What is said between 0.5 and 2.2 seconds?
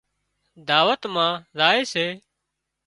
دعوت مان زائي سي